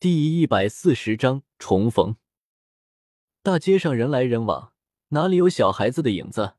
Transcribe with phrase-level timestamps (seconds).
[0.00, 2.16] 第一百四十章重逢。
[3.42, 4.72] 大街上人来人往，
[5.08, 6.54] 哪里有小孩子的影子？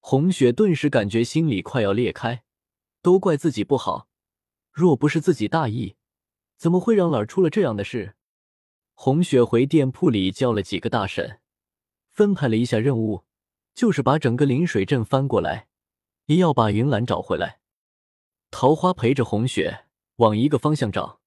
[0.00, 2.44] 红雪顿时感觉心里快要裂开，
[3.00, 4.10] 都怪自己不好。
[4.70, 5.96] 若不是自己大意，
[6.58, 8.16] 怎么会让老儿出了这样的事？
[8.92, 11.40] 红雪回店铺里叫了几个大婶，
[12.10, 13.24] 分派了一下任务，
[13.74, 15.68] 就是把整个临水镇翻过来，
[16.26, 17.60] 也要把云岚找回来。
[18.50, 21.22] 桃花陪着红雪往一个方向找。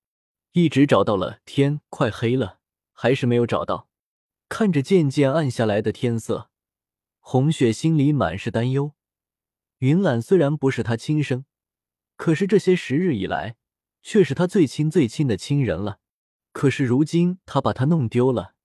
[0.58, 2.58] 一直找到了，天快黑了，
[2.92, 3.90] 还是没有找到。
[4.50, 6.50] 看着渐渐暗下来的天色，
[7.20, 8.94] 红雪心里满是担忧。
[9.78, 11.46] 云岚虽然不是她亲生，
[12.16, 13.56] 可是这些时日以来，
[14.02, 16.00] 却是她最亲最亲的亲人了。
[16.54, 18.56] 可是如今她把他弄丢了，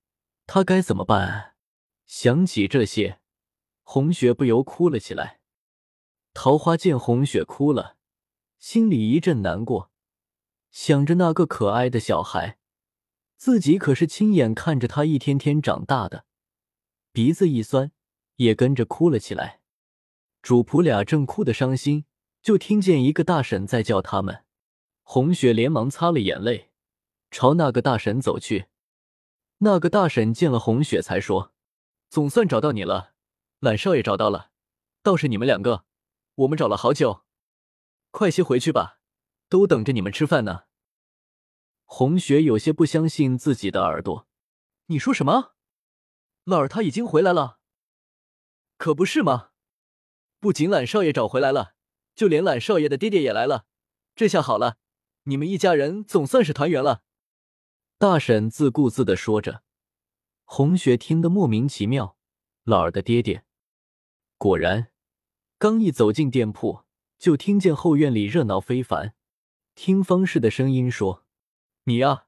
[0.46, 1.56] 她该怎么办？
[2.06, 3.20] 想起这些，
[3.82, 5.40] 红雪不由哭了起来。
[6.32, 7.98] 桃花见红雪哭了，
[8.58, 9.91] 心里一阵难过。
[10.72, 12.58] 想着那个可爱的小孩，
[13.36, 16.24] 自己可是亲眼看着他一天天长大的，
[17.12, 17.92] 鼻子一酸，
[18.36, 19.60] 也跟着哭了起来。
[20.40, 22.06] 主仆俩正哭得伤心，
[22.40, 24.44] 就听见一个大婶在叫他们。
[25.02, 26.70] 红雪连忙擦了眼泪，
[27.30, 28.68] 朝那个大婶走去。
[29.58, 31.52] 那个大婶见了红雪，才说
[32.08, 33.12] ：“总算找到你了，
[33.60, 34.50] 懒少爷找到了，
[35.02, 35.84] 倒是你们两个，
[36.36, 37.24] 我们找了好久，
[38.10, 39.00] 快些回去吧。”
[39.52, 40.62] 都等着你们吃饭呢。
[41.84, 44.26] 红雪有些不相信自己的耳朵，
[44.86, 45.52] 你说什么？
[46.44, 47.58] 老儿他已经回来了？
[48.78, 49.50] 可不是吗？
[50.40, 51.74] 不仅懒少爷找回来了，
[52.14, 53.66] 就连懒少爷的爹爹也来了。
[54.14, 54.78] 这下好了，
[55.24, 57.02] 你们一家人总算是团圆了。
[57.98, 59.62] 大婶自顾自的说着。
[60.44, 62.16] 红雪听得莫名其妙，
[62.64, 63.44] 老儿的爹爹。
[64.38, 64.90] 果然，
[65.58, 66.86] 刚一走进店铺，
[67.18, 69.14] 就听见后院里热闹非凡。
[69.74, 71.24] 听方氏的声音说
[71.84, 72.26] ：“你呀，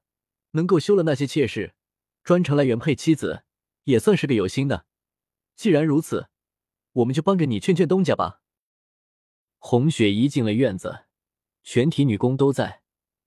[0.51, 1.75] 能够休了那些妾室，
[2.23, 3.43] 专程来原配妻子，
[3.83, 4.85] 也算是个有心的。
[5.55, 6.27] 既然如此，
[6.93, 8.41] 我们就帮着你劝劝东家吧。”
[9.59, 11.05] 红雪一进了院子，
[11.63, 12.81] 全体女工都在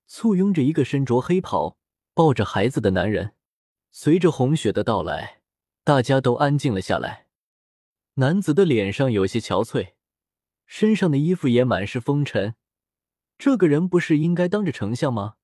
[0.07, 1.79] 簇拥着一个身着黑袍、
[2.15, 3.35] 抱着孩子的男人。
[3.91, 5.41] 随着红雪的到来，
[5.83, 7.27] 大家都安静了下来。
[8.15, 9.95] 男子的脸上有些憔悴，
[10.67, 12.55] 身上的衣服也满是风尘。
[13.39, 15.37] 这个人不是应该当着丞相吗？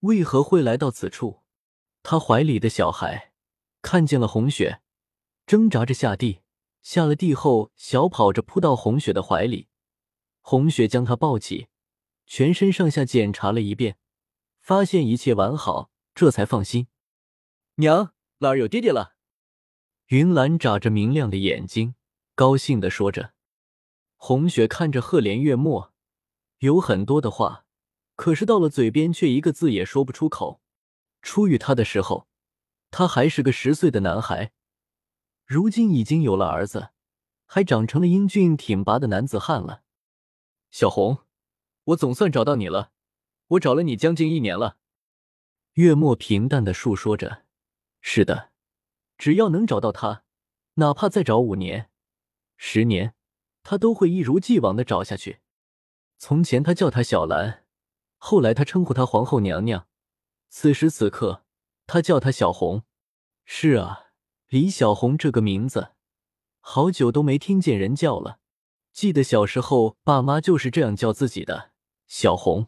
[0.00, 1.42] 为何会来到此处？
[2.02, 3.32] 他怀里的小孩
[3.80, 4.80] 看见了红雪，
[5.46, 6.40] 挣扎着下地，
[6.82, 9.68] 下了地后小跑着扑到红雪的怀里。
[10.40, 11.68] 红雪将他抱起，
[12.26, 13.98] 全身上下检查了一遍，
[14.60, 16.88] 发现一切完好，这才放心。
[17.76, 19.14] 娘，老儿有爹爹了。
[20.06, 21.94] 云兰眨着明亮的眼睛，
[22.34, 23.34] 高兴的说着。
[24.16, 25.92] 红雪看着赫连月墨。
[26.58, 27.64] 有很多的话，
[28.16, 30.60] 可是到了嘴边却一个字也说不出口。
[31.22, 32.26] 初遇他的时候，
[32.90, 34.52] 他还是个十岁的男孩，
[35.44, 36.90] 如今已经有了儿子，
[37.46, 39.82] 还长成了英俊挺拔的男子汉了。
[40.70, 41.18] 小红，
[41.84, 42.90] 我总算找到你了，
[43.48, 44.78] 我找了你将近一年了。
[45.74, 47.44] 月末平淡的述说着
[48.02, 48.50] ：“是的，
[49.16, 50.24] 只要能找到他，
[50.74, 51.88] 哪怕再找五年、
[52.56, 53.14] 十年，
[53.62, 55.38] 他都会一如既往的找下去。”
[56.18, 57.64] 从前他叫她小兰，
[58.16, 59.86] 后来他称呼她皇后娘娘，
[60.48, 61.44] 此时此刻
[61.86, 62.82] 他叫她小红。
[63.44, 64.10] 是啊，
[64.48, 65.92] 李小红这个名字，
[66.60, 68.40] 好久都没听见人叫了。
[68.92, 71.70] 记得小时候，爸妈就是这样叫自己的，
[72.08, 72.66] 小红。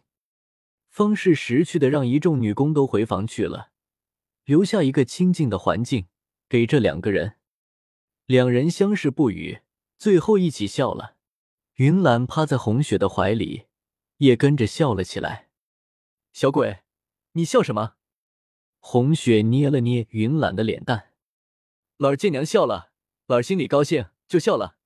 [0.89, 3.71] 方氏识趣的让一众女工都回房去了，
[4.45, 6.07] 留下一个清静的环境
[6.49, 7.37] 给这两个人。
[8.27, 9.61] 两人相视不语，
[9.99, 11.17] 最后一起笑了。
[11.81, 13.65] 云岚趴在红雪的怀里，
[14.19, 15.49] 也跟着笑了起来。
[16.31, 16.83] 小鬼，
[17.33, 17.95] 你笑什么？
[18.81, 21.15] 红雪捏了捏云岚的脸蛋。
[21.97, 22.93] 老儿见娘笑了，
[23.29, 24.77] 老儿心里高兴，就笑了。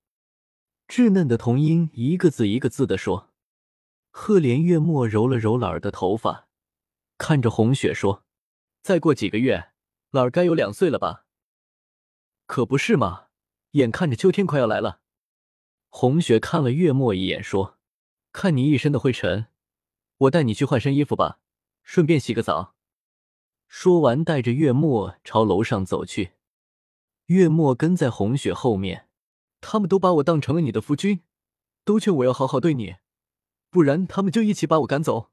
[0.87, 3.33] 稚嫩的童音一个字一个字的说。
[4.11, 6.47] 赫连月末揉了揉老儿的头发，
[7.17, 8.23] 看着红雪说
[8.81, 9.73] ：“再过几个月，
[10.11, 11.25] 老儿该有两岁了吧？
[12.45, 13.27] 可不是嘛，
[13.71, 15.01] 眼看着秋天快要来了。”
[15.97, 17.77] 红雪看了月末一眼，说
[18.33, 19.47] ：“看你一身的灰尘，
[20.17, 21.39] 我带你去换身衣服吧，
[21.83, 22.75] 顺便洗个澡。”
[23.69, 26.33] 说完，带着月末朝楼上走去。
[27.27, 29.07] 月末跟在红雪后面，
[29.61, 31.21] 他们都把我当成了你的夫君，
[31.85, 32.97] 都劝我要好好对你，
[33.69, 35.31] 不然他们就一起把我赶走。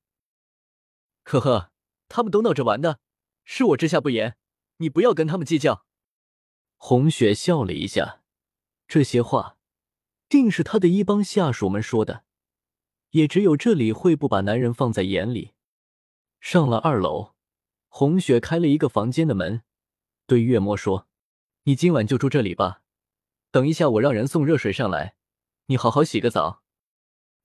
[1.25, 1.73] 呵呵，
[2.09, 3.01] 他们都闹着玩的，
[3.43, 4.37] 是我之下不严，
[4.77, 5.85] 你不要跟他们计较。
[6.77, 8.23] 红雪笑了一下，
[8.87, 9.59] 这些话。
[10.33, 12.25] 定是他的一帮下属们说的，
[13.11, 15.53] 也只有这里会不把男人放在眼里。
[16.41, 17.35] 上了二楼，
[17.89, 19.61] 红雪开了一个房间的门，
[20.27, 21.07] 对月末说
[21.65, 22.81] ：“你今晚就住这里吧，
[23.51, 25.17] 等一下我让人送热水上来，
[25.67, 26.63] 你好好洗个澡。”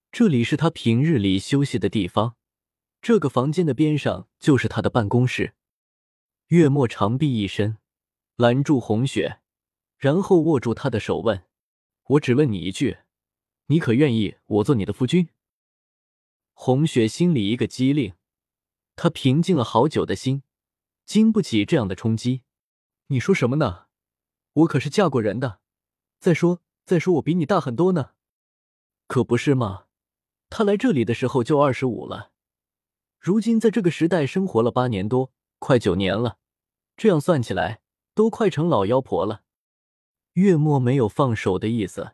[0.10, 2.38] 这里是他平日里休息的地方，
[3.02, 5.56] 这个房间的边上就是他的办公室。
[6.48, 7.80] 月末长臂一伸，
[8.38, 9.42] 拦住红雪，
[9.98, 11.44] 然后握住她的手问
[12.08, 13.00] ：“我只问你一句，
[13.68, 15.30] 你可愿意我做你的夫君？”
[16.54, 18.14] 红雪心里一个机灵，
[18.96, 20.44] 她平静了好久的心，
[21.06, 22.44] 经不起这样的冲击。
[23.08, 23.88] 你说什么呢？
[24.54, 25.60] 我可是嫁过人的。
[26.20, 28.12] 再说，再说，我比你大很多呢，
[29.08, 29.86] 可不是吗？
[30.50, 32.32] 他来这里的时候就二十五了，
[33.20, 35.34] 如今在这个时代生活了八年多。
[35.60, 36.38] 快九年了，
[36.96, 37.82] 这样算起来
[38.14, 39.44] 都快成老妖婆了。
[40.38, 42.14] 月末没有放手的意思，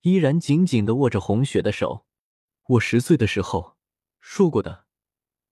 [0.00, 2.04] 依然紧紧的握着红雪的手。
[2.70, 3.76] 我十岁的时候
[4.18, 4.86] 说过的，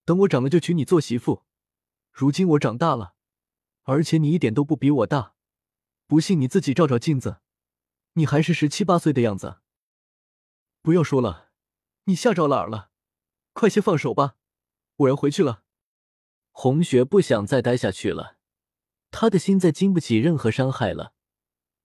[0.05, 1.45] 等我长了就娶你做媳妇。
[2.11, 3.15] 如今我长大了，
[3.85, 5.37] 而且你一点都不比我大，
[6.09, 7.39] 不信你自己照照镜子，
[8.15, 9.61] 你还是十七八岁的样子。
[10.83, 11.51] 不要说了，
[12.07, 12.91] 你吓着哪儿了？
[13.53, 14.35] 快些放手吧，
[14.97, 15.63] 我要回去了。
[16.51, 18.39] 红雪不想再待下去了，
[19.13, 21.13] 她的心再经不起任何伤害了。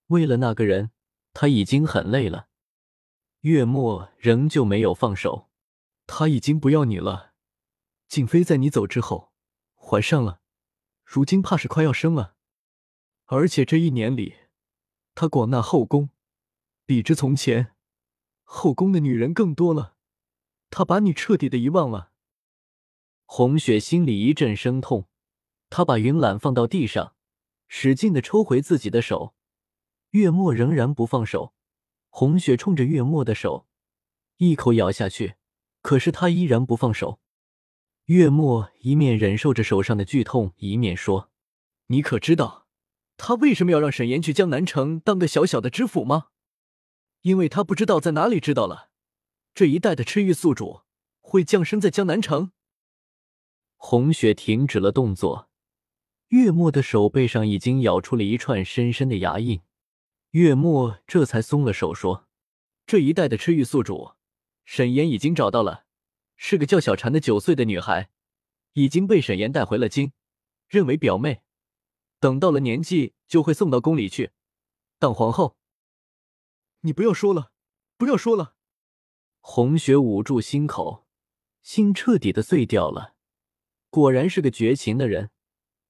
[0.10, 0.92] 为了那个人，
[1.34, 2.48] 他已经很累了。
[3.42, 5.50] 月末仍旧没有放手，
[6.06, 7.34] 他已经不要你了。
[8.08, 9.32] 景妃在你走之后
[9.76, 10.42] 怀上了，
[11.06, 12.36] 如今怕是快要生了。
[13.26, 14.36] 而且这一年里，
[15.14, 16.10] 他广纳后宫，
[16.88, 17.76] 比之从前，
[18.44, 19.96] 后宫的女人更多了。
[20.72, 22.12] 他把你彻底的遗忘了。
[23.26, 25.08] 红雪心里一阵生痛，
[25.70, 27.14] 她把云懒放到地上，
[27.68, 29.36] 使劲的抽回自己的手。
[30.12, 31.54] 月末仍然不放手，
[32.10, 33.68] 红雪冲着月末的手
[34.38, 35.36] 一口咬下去，
[35.82, 37.20] 可是他依然不放手。
[38.06, 41.30] 月末一面忍受着手上的剧痛，一面说
[41.88, 42.66] ：“你可知道，
[43.18, 46.30] 他为什么要让沈岩去江南城当个小小的知府吗？
[47.22, 48.90] 因为他不知道在哪里知道了，
[49.54, 50.82] 这一代的赤玉宿主
[51.22, 52.52] 会降生在江南城。”
[53.78, 55.50] 红雪停止了动作，
[56.30, 59.62] 月末的手背上已经咬出了一串深深的牙印。
[60.32, 62.28] 月末这才松了手，说
[62.86, 64.14] ：“这一代的赤玉宿主，
[64.64, 65.86] 沈岩已经找到了，
[66.36, 68.12] 是个叫小婵的九岁的女孩，
[68.74, 70.12] 已经被沈岩带回了京，
[70.68, 71.42] 认为表妹。
[72.20, 74.32] 等到了年纪，就会送到宫里去
[75.00, 75.58] 当皇后。”
[76.82, 77.52] 你不要说了，
[77.98, 78.56] 不要说了！
[79.42, 81.08] 红雪捂住心口，
[81.64, 83.16] 心彻底的碎掉了。
[83.90, 85.32] 果然是个绝情的人，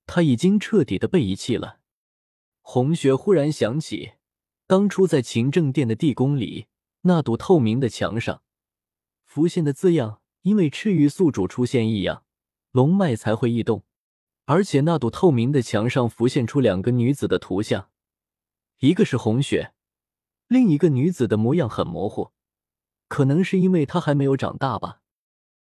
[0.05, 1.81] 他已经彻底的被遗弃了。
[2.61, 4.13] 红雪忽然想起，
[4.69, 6.67] 当初在勤政殿的地宫里，
[7.01, 8.43] 那堵透明的墙上
[9.25, 12.23] 浮现的字样，因为赤羽宿主出现异样，
[12.69, 13.83] 龙脉才会异动。
[14.45, 17.89] 而且那堵透明的墙上浮现出两个女子的图像，
[18.77, 19.73] 一个是红雪，
[20.47, 22.29] 另一个女子的模样很模糊，
[23.07, 25.01] 可能是因为她还没有长大吧。